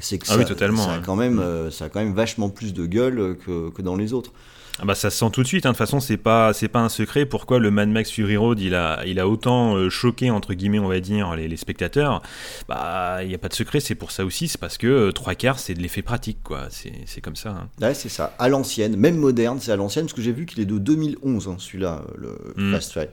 C'est 0.00 0.18
que 0.18 0.26
Ah 0.28 0.32
ça, 0.34 0.38
oui, 0.38 0.44
totalement, 0.44 0.84
ça, 0.84 0.92
a 0.92 0.96
ouais. 0.96 1.02
quand 1.04 1.16
même, 1.16 1.38
euh, 1.38 1.70
ça 1.70 1.86
a 1.86 1.88
quand 1.88 2.00
même 2.00 2.14
vachement 2.14 2.48
plus 2.50 2.72
de 2.74 2.86
gueule 2.86 3.36
que, 3.44 3.70
que 3.70 3.82
dans 3.82 3.96
les 3.96 4.12
autres. 4.12 4.32
Ah 4.80 4.84
bah 4.84 4.96
ça 4.96 5.08
se 5.08 5.16
sent 5.18 5.30
tout 5.32 5.40
de 5.44 5.46
suite. 5.46 5.66
hein. 5.66 5.68
De 5.68 5.74
toute 5.74 5.78
façon, 5.78 6.00
c'est 6.00 6.16
pas, 6.16 6.52
c'est 6.52 6.66
pas 6.66 6.80
un 6.80 6.88
secret. 6.88 7.26
Pourquoi 7.26 7.60
le 7.60 7.70
Mad 7.70 7.88
Max 7.88 8.10
Fury 8.10 8.36
Road, 8.36 8.58
il 8.58 8.74
a, 8.74 9.04
il 9.06 9.20
a 9.20 9.28
autant 9.28 9.76
euh, 9.76 9.88
choqué 9.88 10.32
entre 10.32 10.52
guillemets, 10.52 10.80
on 10.80 10.88
va 10.88 10.98
dire, 10.98 11.36
les, 11.36 11.46
les 11.46 11.56
spectateurs. 11.56 12.22
Bah, 12.68 13.18
il 13.22 13.30
y 13.30 13.34
a 13.36 13.38
pas 13.38 13.46
de 13.48 13.54
secret. 13.54 13.78
C'est 13.78 13.94
pour 13.94 14.10
ça 14.10 14.24
aussi. 14.24 14.48
C'est 14.48 14.58
parce 14.58 14.76
que 14.76 14.88
euh, 14.88 15.12
trois 15.12 15.36
quarts, 15.36 15.60
c'est 15.60 15.74
de 15.74 15.80
l'effet 15.80 16.02
pratique, 16.02 16.38
quoi. 16.42 16.66
C'est, 16.70 16.92
c'est 17.06 17.20
comme 17.20 17.36
ça. 17.36 17.50
hein. 17.50 17.68
Ouais, 17.80 17.94
c'est 17.94 18.08
ça, 18.08 18.34
à 18.40 18.48
l'ancienne, 18.48 18.96
même 18.96 19.16
moderne, 19.16 19.58
c'est 19.60 19.70
à 19.70 19.76
l'ancienne, 19.76 20.06
parce 20.06 20.14
que 20.14 20.22
j'ai 20.22 20.32
vu 20.32 20.44
qu'il 20.44 20.60
est 20.60 20.66
de 20.66 20.78
2011, 20.78 21.46
hein, 21.48 21.54
celui-là, 21.58 22.02
euh, 22.20 22.34
le 22.56 22.64
Mm. 22.70 22.72
Fast 22.74 22.92
Five. 22.94 23.08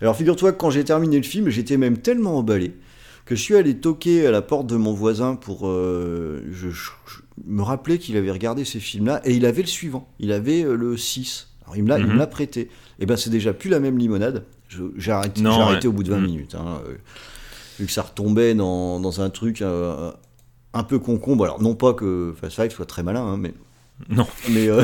Alors 0.00 0.16
figure-toi 0.16 0.52
que 0.52 0.58
quand 0.58 0.70
j'ai 0.70 0.84
terminé 0.84 1.16
le 1.16 1.22
film, 1.24 1.48
j'étais 1.48 1.76
même 1.76 1.98
tellement 1.98 2.38
emballé 2.38 2.72
que 3.24 3.34
je 3.36 3.40
suis 3.42 3.56
allé 3.56 3.74
toquer 3.78 4.26
à 4.26 4.30
la 4.30 4.42
porte 4.42 4.66
de 4.66 4.76
mon 4.76 4.92
voisin 4.92 5.34
pour 5.36 5.66
euh, 5.68 6.42
je, 6.52 6.68
je- 6.70 6.90
je 7.06 7.16
me 7.46 7.62
rappeler 7.62 7.98
qu'il 7.98 8.16
avait 8.16 8.30
regardé 8.30 8.64
ces 8.64 8.80
films-là, 8.80 9.20
et 9.24 9.32
il 9.34 9.46
avait 9.46 9.62
le 9.62 9.68
suivant, 9.68 10.08
il 10.18 10.30
avait 10.32 10.62
euh, 10.64 10.74
le 10.76 10.96
6. 10.96 11.48
Alors 11.64 11.76
il 11.76 11.82
me 11.84 11.88
l'a 11.88 11.98
Mhm. 11.98 12.26
prêté. 12.26 12.68
Et 12.98 13.06
ben 13.06 13.16
c'est 13.16 13.30
déjà 13.30 13.52
plus 13.54 13.70
la 13.70 13.80
même 13.80 13.96
limonade. 13.98 14.44
J'ai 14.96 15.12
arrêté, 15.12 15.40
Non, 15.42 15.78
au 15.86 15.92
bout 15.92 16.02
de 16.02 16.10
20 16.10 16.20
Mm. 16.20 16.24
minutes. 16.26 16.54
hein, 16.54 16.80
euh, 16.86 16.94
vu 17.80 17.86
que 17.86 17.92
ça 17.92 18.02
retombait 18.02 18.54
dans, 18.54 19.00
dans 19.00 19.20
un 19.20 19.30
truc 19.30 19.62
euh, 19.62 20.10
un 20.74 20.82
peu 20.82 20.98
concombre. 20.98 21.44
Alors 21.44 21.62
non 21.62 21.74
pas 21.74 21.94
que 21.94 22.34
Fast 22.40 22.56
Five 22.56 22.70
soit 22.72 22.84
très 22.86 23.02
malin, 23.02 23.22
hein, 23.24 23.36
mais 23.38 23.54
Non. 24.10 24.26
mais 24.50 24.68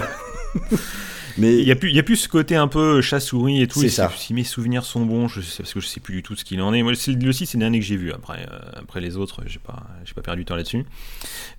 mais 1.38 1.58
Il 1.58 1.66
y 1.66 1.72
a 1.72 1.76
plus, 1.76 1.90
il 1.90 1.96
y 1.96 1.98
a 1.98 2.02
plus 2.02 2.16
ce 2.16 2.28
côté 2.28 2.56
un 2.56 2.68
peu 2.68 3.00
chat-souris 3.00 3.62
et 3.62 3.66
tout. 3.66 3.80
C'est 3.80 3.88
ça. 3.88 4.10
Si, 4.16 4.34
mes 4.34 4.44
souvenirs 4.44 4.84
sont 4.84 5.04
bons, 5.04 5.28
je 5.28 5.40
sais 5.40 5.62
parce 5.62 5.74
que 5.74 5.80
je 5.80 5.86
sais 5.86 6.00
plus 6.00 6.14
du 6.14 6.22
tout 6.22 6.36
ce 6.36 6.44
qu'il 6.44 6.60
en 6.62 6.72
est. 6.72 6.82
Moi, 6.82 6.94
c'est 6.94 7.12
le 7.12 7.32
6, 7.32 7.46
c'est 7.46 7.58
le 7.58 7.60
dernier 7.60 7.80
que 7.80 7.84
j'ai 7.84 7.96
vu. 7.96 8.12
Après, 8.12 8.46
euh, 8.50 8.58
après 8.76 9.00
les 9.00 9.16
autres, 9.16 9.42
j'ai 9.46 9.58
pas, 9.58 9.82
j'ai 10.04 10.14
pas 10.14 10.22
perdu 10.22 10.42
du 10.42 10.44
temps 10.44 10.56
là-dessus. 10.56 10.84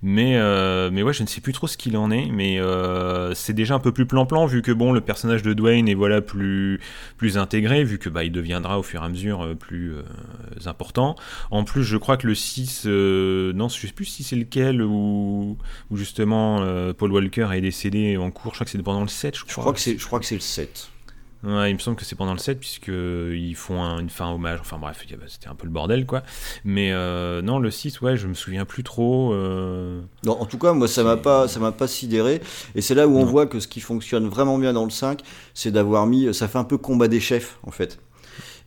Mais, 0.02 0.36
euh, 0.36 0.90
mais 0.92 1.02
ouais, 1.02 1.12
je 1.12 1.22
ne 1.22 1.28
sais 1.28 1.40
plus 1.40 1.52
trop 1.52 1.66
ce 1.66 1.76
qu'il 1.76 1.96
en 1.96 2.10
est. 2.10 2.26
Mais 2.30 2.58
euh, 2.58 3.34
c'est 3.34 3.52
déjà 3.52 3.74
un 3.74 3.80
peu 3.80 3.92
plus 3.92 4.06
plan-plan 4.06 4.46
vu 4.46 4.62
que 4.62 4.72
bon, 4.72 4.92
le 4.92 5.00
personnage 5.00 5.42
de 5.42 5.52
Dwayne 5.52 5.88
est 5.88 5.94
voilà 5.94 6.20
plus, 6.20 6.80
plus 7.16 7.38
intégré 7.38 7.84
vu 7.84 7.98
que 7.98 8.08
bah 8.08 8.24
il 8.24 8.32
deviendra 8.32 8.78
au 8.78 8.82
fur 8.82 9.02
et 9.02 9.06
à 9.06 9.08
mesure 9.08 9.42
euh, 9.42 9.54
plus 9.54 9.94
euh, 9.94 10.02
important. 10.66 11.16
En 11.50 11.64
plus, 11.64 11.82
je 11.84 11.96
crois 11.96 12.16
que 12.16 12.26
le 12.26 12.34
6, 12.34 12.84
euh, 12.86 13.52
non, 13.52 13.68
je 13.68 13.86
sais 13.86 13.92
plus 13.92 14.04
si 14.04 14.22
c'est 14.22 14.36
lequel 14.36 14.82
où, 14.82 15.56
où 15.90 15.96
justement 15.96 16.58
euh, 16.60 16.92
Paul 16.92 17.12
Walker 17.12 17.48
est 17.52 17.60
décédé 17.60 18.16
en 18.16 18.30
cours. 18.30 18.52
Je 18.52 18.56
crois 18.56 18.64
que 18.64 18.70
c'est 18.70 18.82
pendant 18.82 19.02
le 19.02 19.08
7, 19.08 19.36
je 19.36 19.44
je 19.46 19.60
crois. 19.62 19.72
crois 19.72 19.72
que 19.74 19.80
c'est 19.80 19.98
je 19.98 20.06
crois 20.06 20.20
que 20.20 20.26
c'est 20.26 20.34
le 20.34 20.40
7. 20.40 20.88
Ouais, 21.44 21.70
il 21.72 21.74
me 21.74 21.80
semble 21.80 21.96
que 21.96 22.04
c'est 22.04 22.14
pendant 22.14 22.34
le 22.34 22.38
7, 22.38 22.60
puisqu'ils 22.60 23.56
font 23.56 23.82
un- 23.82 23.98
une 23.98 24.10
fin 24.10 24.30
hommage. 24.30 24.60
Enfin 24.60 24.78
bref, 24.78 25.04
c'était 25.26 25.48
un 25.48 25.56
peu 25.56 25.64
le 25.66 25.72
bordel, 25.72 26.06
quoi. 26.06 26.22
Mais 26.64 26.92
euh, 26.92 27.42
non, 27.42 27.58
le 27.58 27.68
6, 27.72 28.00
ouais, 28.00 28.16
je 28.16 28.28
me 28.28 28.34
souviens 28.34 28.64
plus 28.64 28.84
trop. 28.84 29.32
euh, 29.32 30.00
Non, 30.24 30.40
en 30.40 30.46
tout 30.46 30.56
cas, 30.58 30.72
moi, 30.72 30.86
ça 30.86 31.02
m'a 31.02 31.16
pas, 31.16 31.48
ça 31.48 31.58
m'a 31.58 31.72
pas 31.72 31.88
sidéré. 31.88 32.40
Et 32.76 32.80
c'est 32.80 32.94
là 32.94 33.08
où 33.08 33.16
on 33.18 33.24
voit 33.24 33.46
que 33.46 33.58
ce 33.58 33.66
qui 33.66 33.80
fonctionne 33.80 34.28
vraiment 34.28 34.56
bien 34.56 34.72
dans 34.72 34.84
le 34.84 34.90
5, 34.90 35.20
c'est 35.52 35.72
d'avoir 35.72 36.06
mis, 36.06 36.32
ça 36.32 36.46
fait 36.46 36.58
un 36.58 36.64
peu 36.64 36.78
combat 36.78 37.08
des 37.08 37.18
chefs, 37.18 37.58
en 37.64 37.72
fait. 37.72 37.98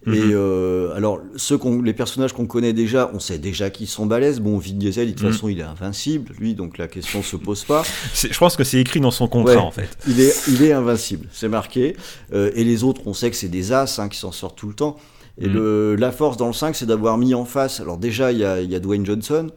Et 0.08 0.26
Mhm. 0.26 0.32
euh, 0.36 0.96
alors, 0.96 1.20
ceux 1.36 1.58
qu'on, 1.58 1.82
les 1.82 1.94
personnages 1.94 2.32
qu'on 2.34 2.46
connaît 2.46 2.74
déjà, 2.74 3.10
on 3.14 3.20
sait 3.20 3.40
déjà 3.40 3.70
qu'ils 3.72 3.88
sont 3.88 4.06
balèzes. 4.06 4.40
Bon, 4.40 4.58
Vin 4.60 4.74
Diesel, 4.74 5.08
de 5.08 5.12
toute 5.14 5.24
Mhm. 5.26 5.32
façon, 5.32 5.50
il 5.50 5.60
est 5.60 5.64
invincible, 5.64 6.34
lui, 6.40 6.54
donc 6.54 6.78
la 6.78 6.88
question 6.88 7.24
se 7.24 7.36
pose 7.36 7.64
pas. 7.64 7.84
Je 8.14 8.38
pense 8.38 8.56
que 8.56 8.64
c'est 8.64 8.80
écrit 8.80 9.00
dans 9.00 9.10
son 9.12 9.28
contrat, 9.28 9.54
Ouais. 9.56 9.58
en 9.62 9.72
fait. 9.72 9.90
Il 10.08 10.20
est, 10.22 10.34
il 10.48 10.62
est 10.64 10.74
invincible, 10.74 11.28
c'est 11.32 11.50
marqué. 11.50 11.96
Euh, 12.34 12.52
et 12.56 12.64
les 12.64 12.84
autres, 12.84 13.02
on 13.06 13.14
sait 13.16 13.32
que 13.32 13.36
c'est 13.36 13.48
des 13.48 13.72
as 13.74 13.98
hein, 14.00 14.08
qui 14.10 14.20
s'en 14.20 14.32
sortent 14.32 14.58
tout 14.58 14.68
le 14.68 14.76
temps. 14.76 14.98
Et 15.42 15.48
Mhm. 15.48 15.54
le, 15.54 15.96
la 15.96 16.12
force 16.12 16.38
dans 16.38 16.48
le 16.48 16.54
5, 16.54 16.76
c'est 16.76 16.86
d'avoir 16.86 17.18
mis 17.18 17.34
en 17.34 17.46
face. 17.46 17.80
Alors 17.80 17.98
déjà, 17.98 18.32
il 18.32 18.38
y 18.38 18.46
a, 18.46 18.62
y 18.62 18.76
a 18.76 18.80
Dwayne 18.80 19.06
Johnson, 19.06 19.48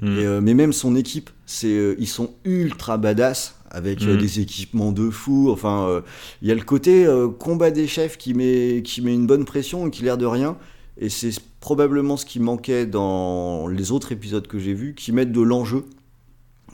et, 0.00 0.06
euh, 0.06 0.40
mais 0.40 0.54
même 0.54 0.72
son 0.72 0.94
équipe, 0.96 1.28
c'est, 1.44 1.66
euh, 1.68 1.96
ils 1.98 2.06
sont 2.08 2.30
ultra 2.44 2.96
badass 2.98 3.56
avec 3.70 4.02
euh, 4.02 4.14
Mhm. 4.14 4.20
des 4.20 4.40
équipements 4.40 4.92
de 4.92 5.10
fou. 5.10 5.50
Enfin, 5.50 5.86
euh, 5.88 6.00
il 6.42 6.48
y 6.48 6.50
a 6.50 6.54
le 6.54 6.62
côté 6.62 7.06
euh, 7.06 7.28
combat 7.28 7.70
des 7.70 7.86
chefs 7.86 8.16
qui 8.16 8.34
met, 8.34 8.82
qui 8.84 9.02
met 9.02 9.14
une 9.14 9.26
bonne 9.26 9.44
pression 9.44 9.86
et 9.86 9.90
qui 9.90 10.02
l'air 10.02 10.18
de 10.18 10.26
rien. 10.26 10.56
Et 10.98 11.08
c'est 11.08 11.30
probablement 11.60 12.16
ce 12.16 12.26
qui 12.26 12.40
manquait 12.40 12.86
dans 12.86 13.66
les 13.68 13.92
autres 13.92 14.12
épisodes 14.12 14.46
que 14.46 14.58
j'ai 14.58 14.74
vus, 14.74 14.94
qui 14.94 15.12
mettent 15.12 15.32
de 15.32 15.40
l'enjeu 15.40 15.84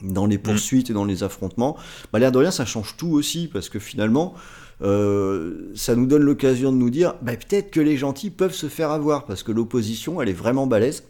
dans 0.03 0.25
les 0.25 0.37
poursuites 0.37 0.89
et 0.89 0.93
dans 0.93 1.05
les 1.05 1.23
affrontements. 1.23 1.77
Bah, 2.11 2.19
l'air 2.19 2.31
de 2.31 2.37
rien, 2.39 2.51
ça 2.51 2.65
change 2.65 2.95
tout 2.97 3.09
aussi, 3.09 3.47
parce 3.51 3.69
que 3.69 3.79
finalement, 3.79 4.33
euh, 4.81 5.71
ça 5.75 5.95
nous 5.95 6.05
donne 6.05 6.23
l'occasion 6.23 6.71
de 6.71 6.77
nous 6.77 6.89
dire, 6.89 7.15
bah, 7.21 7.33
peut-être 7.37 7.71
que 7.71 7.79
les 7.79 7.97
gentils 7.97 8.29
peuvent 8.29 8.53
se 8.53 8.67
faire 8.67 8.91
avoir, 8.91 9.25
parce 9.25 9.41
que 9.43 9.51
l'opposition, 9.51 10.21
elle 10.21 10.29
est 10.29 10.33
vraiment 10.33 10.67
balèze. 10.67 11.03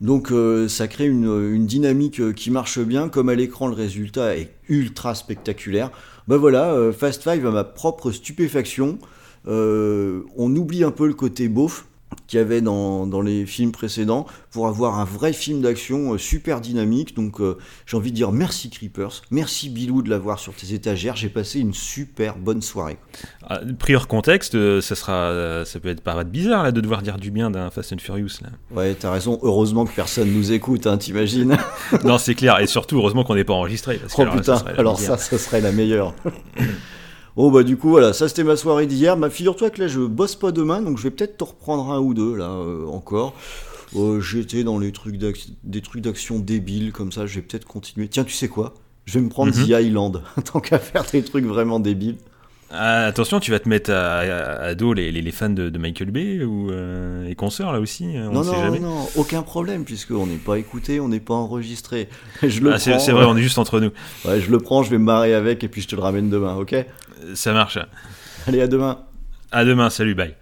Donc 0.00 0.30
euh, 0.30 0.68
ça 0.68 0.86
crée 0.86 1.06
une, 1.06 1.66
dynamique 1.66 2.20
euh, 2.20 2.32
qui 2.32 2.50
marche 2.50 2.78
bien, 2.78 3.08
comme 3.08 3.28
à 3.28 3.34
l'écran 3.34 3.66
le 3.66 3.74
résultat 3.74 4.36
est 4.36 4.54
ultra 4.68 5.14
spectaculaire. 5.14 5.90
Bah 6.28 6.36
voilà, 6.36 6.72
euh, 6.72 6.92
Fast 6.92 7.22
Five 7.22 7.46
à 7.46 7.50
ma 7.50 7.64
propre 7.64 8.12
stupéfaction. 8.12 8.98
On 9.46 10.56
oublie 10.56 10.84
un 10.84 10.90
peu 10.90 11.06
le 11.06 11.14
côté 11.14 11.48
beauf 11.48 11.86
qu'il 12.26 12.38
y 12.38 12.40
avait 12.40 12.60
dans, 12.60 13.06
dans 13.06 13.22
les 13.22 13.46
films 13.46 13.72
précédents 13.72 14.26
pour 14.50 14.66
avoir 14.68 14.98
un 14.98 15.04
vrai 15.04 15.32
film 15.32 15.60
d'action 15.60 16.14
euh, 16.14 16.18
super 16.18 16.60
dynamique. 16.60 17.14
Donc 17.14 17.40
euh, 17.40 17.58
j'ai 17.86 17.96
envie 17.96 18.10
de 18.10 18.16
dire 18.16 18.32
merci 18.32 18.70
Creepers, 18.70 19.22
merci 19.30 19.68
Bilou 19.68 20.02
de 20.02 20.10
l'avoir 20.10 20.38
sur 20.38 20.54
tes 20.54 20.72
étagères. 20.72 21.16
J'ai 21.16 21.28
passé 21.28 21.60
une 21.60 21.74
super 21.74 22.36
bonne 22.36 22.62
soirée. 22.62 22.98
Ah, 23.48 23.60
pris 23.78 23.94
hors 23.96 24.08
contexte, 24.08 24.54
euh, 24.54 24.80
ça 24.80 24.94
sera, 24.94 25.64
ça 25.64 25.80
peut 25.80 25.88
être 25.88 26.02
paraître 26.02 26.30
bizarre 26.30 26.62
là 26.62 26.72
de 26.72 26.80
devoir 26.80 27.02
dire 27.02 27.18
du 27.18 27.30
bien 27.30 27.50
d'un 27.50 27.70
Fast 27.70 27.92
and 27.92 27.98
Furious 27.98 28.40
là. 28.42 28.50
Ouais, 28.70 28.94
t'as 28.94 29.10
raison. 29.10 29.38
Heureusement 29.42 29.84
que 29.84 29.94
personne 29.94 30.32
nous 30.32 30.52
écoute, 30.52 30.86
hein, 30.86 30.98
t'imagines 30.98 31.56
non, 32.04 32.18
c'est 32.18 32.34
clair, 32.34 32.60
et 32.60 32.66
surtout 32.66 32.98
heureusement 32.98 33.24
qu'on 33.24 33.34
n'est 33.34 33.44
pas 33.44 33.54
enregistré. 33.54 33.96
Parce 33.98 34.14
que 34.14 34.22
Oh 34.22 34.24
là, 34.24 34.32
putain, 34.32 34.56
ça 34.56 34.64
alors 34.76 34.98
ça, 34.98 35.16
ça 35.16 35.38
serait 35.38 35.60
la 35.60 35.72
meilleure. 35.72 36.14
oh 37.36 37.50
bah 37.50 37.62
du 37.62 37.76
coup 37.76 37.88
voilà, 37.88 38.12
ça 38.12 38.28
c'était 38.28 38.44
ma 38.44 38.56
soirée 38.56 38.86
d'hier. 38.86 39.16
Bah 39.16 39.30
figure-toi 39.30 39.70
que 39.70 39.80
là 39.80 39.88
je 39.88 40.00
bosse 40.00 40.36
pas 40.36 40.52
demain, 40.52 40.82
donc 40.82 40.98
je 40.98 41.04
vais 41.04 41.10
peut-être 41.10 41.36
te 41.36 41.44
reprendre 41.44 41.90
un 41.90 42.00
ou 42.00 42.14
deux 42.14 42.34
là 42.36 42.50
euh, 42.50 42.86
encore. 42.86 43.34
Euh, 43.96 44.20
J'étais 44.20 44.62
dans 44.62 44.78
les 44.78 44.92
trucs 44.92 45.16
des 45.16 45.80
trucs 45.82 46.02
d'action 46.02 46.38
débiles 46.38 46.92
comme 46.92 47.10
ça, 47.12 47.26
je 47.26 47.36
vais 47.36 47.42
peut-être 47.42 47.64
continuer. 47.66 48.08
Tiens, 48.08 48.24
tu 48.24 48.32
sais 48.34 48.48
quoi? 48.48 48.74
Je 49.04 49.14
vais 49.18 49.24
me 49.24 49.28
prendre 49.30 49.52
Mhm. 49.56 49.64
The 49.64 49.68
Island, 49.82 50.22
tant 50.44 50.60
qu'à 50.60 50.78
faire 50.78 51.04
des 51.10 51.22
trucs 51.22 51.44
vraiment 51.44 51.80
débiles. 51.80 52.16
Ah, 52.72 53.06
attention, 53.06 53.40
tu 53.40 53.50
vas 53.50 53.58
te 53.58 53.68
mettre 53.68 53.90
à, 53.90 54.18
à- 54.20 54.62
à 54.66 54.74
dos 54.76 54.92
les, 54.92 55.10
les- 55.10 55.22
les 55.22 55.32
fans 55.32 55.50
de, 55.50 55.70
de 55.70 55.78
Michael 55.78 56.12
Bay 56.12 56.44
ou 56.44 56.70
euh, 56.70 57.26
et 57.28 57.34
consorts 57.34 57.72
là 57.72 57.80
aussi, 57.80 58.04
on 58.16 58.30
non, 58.32 58.44
sait 58.44 58.50
non, 58.56 58.62
jamais. 58.62 58.78
non, 58.78 59.08
aucun 59.16 59.42
problème, 59.42 59.84
puisqu'on 59.84 60.26
n'est 60.26 60.36
pas 60.38 60.56
écouté, 60.56 61.00
on 61.00 61.08
n'est 61.08 61.18
pas 61.18 61.34
enregistré. 61.34 62.08
Je 62.46 62.60
le 62.60 62.72
Ah, 62.72 62.78
c'est 62.78 62.90
prends, 62.90 63.00
c'est 63.00 63.10
vrai, 63.12 63.24
on 63.24 63.36
est 63.36 63.42
juste 63.42 63.58
entre 63.58 63.80
nous. 63.80 63.90
ouais, 64.24 64.40
je 64.40 64.50
le 64.52 64.58
prends, 64.60 64.84
je 64.84 64.90
vais 64.90 64.98
me 64.98 65.04
marrer 65.04 65.34
avec 65.34 65.64
et 65.64 65.68
puis 65.68 65.82
je 65.82 65.88
te 65.88 65.96
le 65.96 66.02
ramène 66.02 66.30
demain, 66.30 66.54
ok? 66.54 66.74
Euh, 66.74 66.84
Ça 67.34 67.52
marche. 67.52 67.78
Allez, 68.46 68.60
à 68.60 68.68
demain. 68.68 69.00
À 69.50 69.64
demain, 69.64 69.90
salut, 69.90 70.14
bye. 70.14 70.36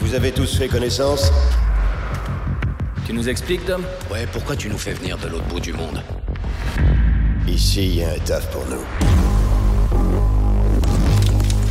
Vous 0.00 0.14
avez 0.14 0.32
tous 0.32 0.56
fait 0.56 0.68
connaissance? 0.68 1.30
Tu 3.06 3.12
nous 3.12 3.28
expliques, 3.28 3.64
Dom 3.64 3.84
Ouais, 4.10 4.26
pourquoi 4.32 4.56
tu 4.56 4.68
nous 4.68 4.78
fais 4.78 4.92
venir 4.92 5.16
de 5.16 5.28
l'autre 5.28 5.44
bout 5.44 5.60
du 5.60 5.72
monde 5.72 6.02
Ici, 7.46 7.86
il 7.86 7.94
y 8.00 8.02
a 8.02 8.08
un 8.10 8.18
taf 8.18 8.50
pour 8.50 8.66
nous. 8.66 8.82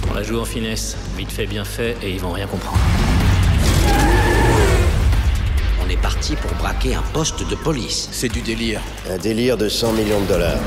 On 0.09 0.13
la 0.13 0.23
joue 0.23 0.39
en 0.39 0.45
finesse, 0.45 0.95
vite 1.17 1.29
fait, 1.29 1.45
bien 1.45 1.65
fait, 1.65 1.97
et 2.01 2.11
ils 2.11 2.21
vont 2.21 2.31
rien 2.31 2.47
comprendre. 2.47 2.79
On 5.85 5.89
est 5.89 6.01
parti 6.01 6.37
pour 6.37 6.53
braquer 6.53 6.95
un 6.95 7.03
poste 7.11 7.45
de 7.49 7.55
police. 7.55 8.07
C'est 8.13 8.31
du 8.31 8.41
délire. 8.41 8.79
Un 9.09 9.17
délire 9.17 9.57
de 9.57 9.67
100 9.67 9.91
millions 9.91 10.21
de 10.21 10.27
dollars. 10.27 10.59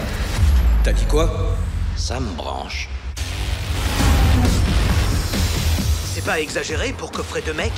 T'as 0.85 0.93
dit 0.93 1.07
quoi? 1.07 1.57
Ça 1.97 2.21
me 2.21 2.29
branche. 2.37 2.91
C'est 6.13 6.25
pas 6.27 6.39
exagéré 6.39 6.93
pour 6.93 7.11
coffrer 7.11 7.41
deux 7.41 7.55
mecs? 7.55 7.73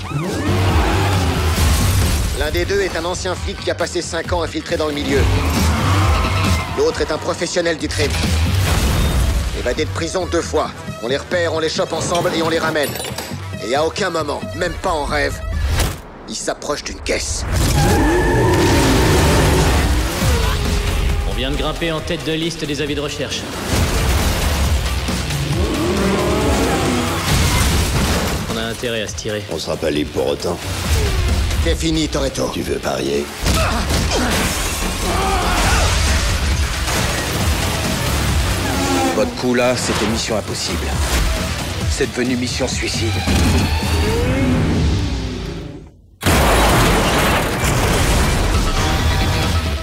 L'un 2.41 2.51
des 2.51 2.65
deux 2.65 2.81
est 2.81 2.97
un 2.97 3.05
ancien 3.05 3.35
flic 3.35 3.61
qui 3.61 3.71
a 3.71 3.75
passé 3.75 4.01
5 4.01 4.33
ans 4.33 4.43
infiltré 4.43 4.79
dans 4.79 4.87
le 4.87 4.95
milieu. 4.95 5.21
L'autre 6.79 7.03
est 7.03 7.13
un 7.13 7.19
professionnel 7.19 7.77
du 7.77 7.87
crime. 7.87 8.11
Évadé 9.59 9.85
de 9.85 9.91
prison 9.91 10.25
deux 10.25 10.41
fois. 10.41 10.71
On 11.03 11.09
les 11.09 11.19
repère, 11.19 11.53
on 11.53 11.59
les 11.59 11.69
chope 11.69 11.93
ensemble 11.93 12.31
et 12.35 12.41
on 12.43 12.49
les 12.49 12.59
ramène. 12.59 12.89
Et 13.63 13.75
à 13.75 13.85
aucun 13.85 14.09
moment, 14.09 14.41
même 14.57 14.73
pas 14.73 14.89
en 14.89 15.05
rêve, 15.05 15.39
ils 16.31 16.35
s'approchent 16.35 16.83
d'une 16.83 17.01
caisse. 17.01 17.45
On 21.31 21.35
vient 21.35 21.51
de 21.51 21.57
grimper 21.57 21.93
en 21.93 22.01
tête 22.01 22.25
de 22.25 22.33
liste 22.33 22.65
des 22.65 22.81
avis 22.81 22.95
de 22.95 23.03
recherche. 23.03 23.43
On 28.51 28.57
a 28.57 28.63
intérêt 28.63 29.03
à 29.03 29.09
se 29.09 29.15
tirer. 29.15 29.43
On 29.53 29.59
sera 29.59 29.77
pas 29.77 29.91
libre 29.91 30.13
pour 30.13 30.27
autant. 30.27 30.59
C'est 31.63 31.75
fini, 31.75 32.09
Toretto. 32.09 32.51
Tu 32.55 32.63
veux 32.63 32.79
parier 32.79 33.25
Votre 39.15 39.35
coup 39.37 39.53
là, 39.53 39.77
c'était 39.77 40.07
mission 40.07 40.39
impossible. 40.39 40.87
C'est 41.91 42.11
devenu 42.11 42.37
mission 42.37 42.67
suicide. 42.67 43.13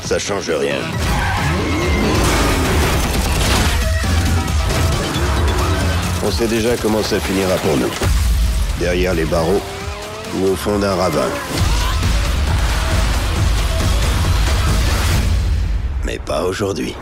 Ça 0.03 0.17
change 0.17 0.49
rien. 0.49 0.77
On 6.25 6.31
sait 6.31 6.47
déjà 6.47 6.75
comment 6.77 7.03
ça 7.03 7.19
finira 7.19 7.55
pour 7.57 7.77
nous. 7.77 7.91
Derrière 8.79 9.13
les 9.13 9.25
barreaux 9.25 9.61
au 10.45 10.55
fond 10.55 10.77
d'un 10.77 10.95
ravin. 10.95 11.29
Mais 16.05 16.19
pas 16.19 16.43
aujourd'hui. 16.43 16.95